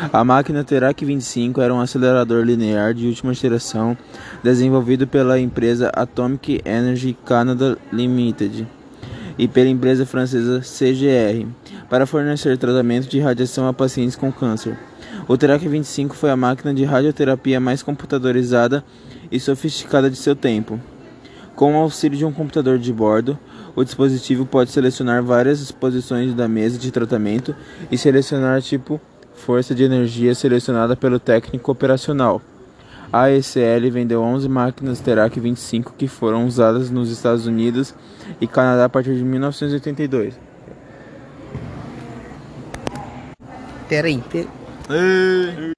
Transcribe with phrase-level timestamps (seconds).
[0.00, 3.98] A máquina Terac 25 era um acelerador linear de última geração
[4.44, 8.64] desenvolvido pela empresa Atomic Energy Canada Limited
[9.36, 11.48] e pela empresa francesa CGR
[11.90, 14.78] para fornecer tratamento de radiação a pacientes com câncer.
[15.26, 18.84] O Terac 25 foi a máquina de radioterapia mais computadorizada
[19.32, 20.78] e sofisticada de seu tempo.
[21.56, 23.36] Com o auxílio de um computador de bordo,
[23.74, 27.52] o dispositivo pode selecionar várias posições da mesa de tratamento
[27.90, 29.00] e selecionar tipo
[29.38, 32.42] força de energia selecionada pelo técnico operacional.
[33.10, 37.94] A ECL vendeu 11 máquinas Terac 25 que foram usadas nos Estados Unidos
[38.38, 40.34] e Canadá a partir de 1982.
[43.88, 45.77] Peraí, peraí.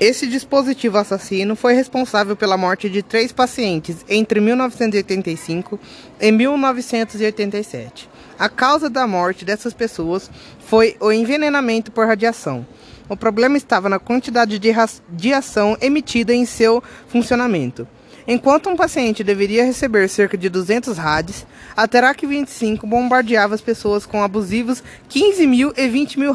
[0.00, 5.78] Esse dispositivo assassino foi responsável pela morte de três pacientes entre 1985
[6.18, 8.08] e 1987.
[8.38, 12.66] A causa da morte dessas pessoas foi o envenenamento por radiação.
[13.10, 17.86] O problema estava na quantidade de radiação emitida em seu funcionamento.
[18.26, 21.44] Enquanto um paciente deveria receber cerca de 200 rádios,
[21.76, 26.34] a Terac 25 bombardeava as pessoas com abusivos 15 mil e 20 mil.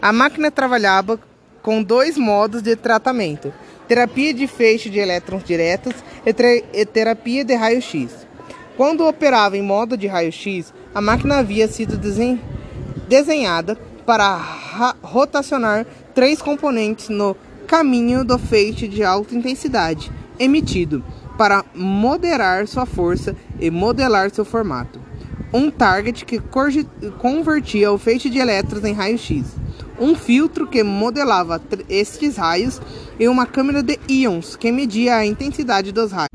[0.00, 1.20] A máquina trabalhava
[1.62, 3.52] com dois modos de tratamento:
[3.86, 5.94] terapia de feixe de elétrons diretos
[6.26, 8.26] e, terapia de raio-x.
[8.76, 12.40] Quando operava em modo de raio-x, a máquina havia sido desen
[13.08, 14.36] desenhada para
[15.02, 21.04] rotacionar três componentes no caminho do feixe de alta intensidade emitido,
[21.36, 25.00] para moderar sua força e modelar seu formato.
[25.52, 26.40] Um target que
[27.18, 29.61] convertia o feixe de elétrons em raio-x
[29.98, 32.80] um filtro que modelava estes raios
[33.18, 36.28] e uma câmera de íons que media a intensidade dos raios.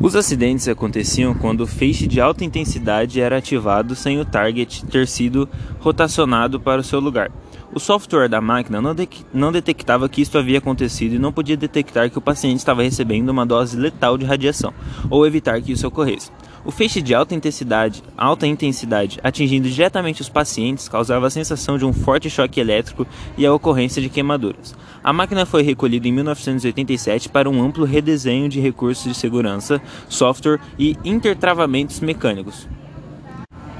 [0.00, 5.08] Os acidentes aconteciam quando o feixe de alta intensidade era ativado sem o target ter
[5.08, 5.48] sido
[5.80, 7.32] rotacionado para o seu lugar.
[7.74, 11.56] O software da máquina não, de não detectava que isto havia acontecido e não podia
[11.56, 14.72] detectar que o paciente estava recebendo uma dose letal de radiação,
[15.10, 16.30] ou evitar que isso ocorresse.
[16.66, 21.84] O feixe de alta intensidade, alta intensidade atingindo diretamente os pacientes causava a sensação de
[21.84, 23.06] um forte choque elétrico
[23.38, 24.74] e a ocorrência de queimaduras.
[25.02, 30.58] A máquina foi recolhida em 1987 para um amplo redesenho de recursos de segurança, software
[30.76, 32.66] e intertravamentos mecânicos.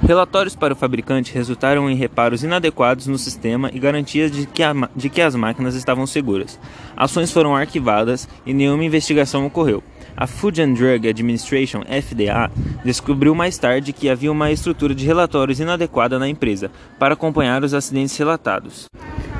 [0.00, 4.72] Relatórios para o fabricante resultaram em reparos inadequados no sistema e garantias de que, a,
[4.94, 6.60] de que as máquinas estavam seguras.
[6.97, 9.82] Ações foram arquivadas e nenhuma investigação ocorreu.
[10.19, 12.50] A Food and Drug Administration, FDA,
[12.82, 17.75] descobriu mais tarde que havia uma estrutura de relatórios inadequada na empresa para acompanhar os
[17.75, 18.87] acidentes relatados.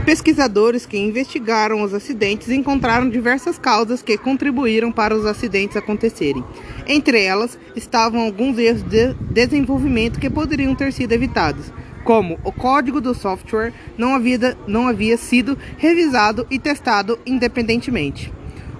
[0.05, 6.45] Pesquisadores que investigaram os acidentes encontraram diversas causas que contribuíram para os acidentes acontecerem.
[6.87, 11.73] Entre elas estavam alguns erros de desenvolvimento que poderiam ter sido evitados,
[12.05, 18.31] como o código do software não havia, não havia sido revisado e testado independentemente.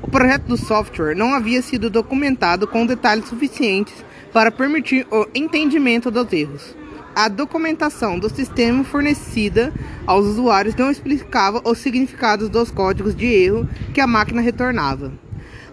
[0.07, 3.93] O projeto do software não havia sido documentado com detalhes suficientes
[4.33, 6.77] para permitir o entendimento dos erros.
[7.13, 9.73] A documentação do sistema fornecida
[10.07, 15.13] aos usuários não explicava os significados dos códigos de erro que a máquina retornava.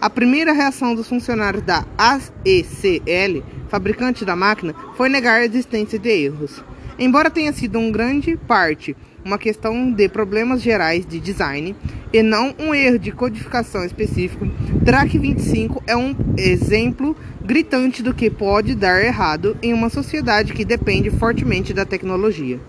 [0.01, 6.09] A primeira reação dos funcionários da AECL, fabricante da máquina, foi negar a existência de
[6.09, 6.63] erros.
[6.97, 11.75] Embora tenha sido em grande parte uma questão de problemas gerais de design
[12.13, 14.47] e não um erro de codificação específico,
[14.85, 20.63] Track 25 é um exemplo gritante do que pode dar errado em uma sociedade que
[20.63, 22.59] depende fortemente da tecnologia.